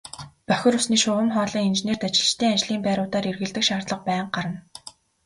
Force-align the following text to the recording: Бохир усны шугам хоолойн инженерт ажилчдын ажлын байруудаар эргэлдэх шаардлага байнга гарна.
Бохир 0.47 0.73
усны 0.77 0.95
шугам 1.03 1.27
хоолойн 1.35 1.69
инженерт 1.71 2.01
ажилчдын 2.07 2.53
ажлын 2.55 2.79
байруудаар 2.85 3.25
эргэлдэх 3.31 3.63
шаардлага 3.67 4.05
байнга 4.07 4.29
гарна. 4.35 4.57